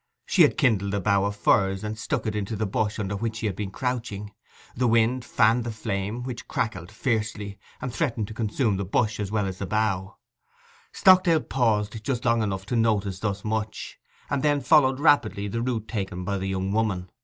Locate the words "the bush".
2.55-2.97, 8.77-9.19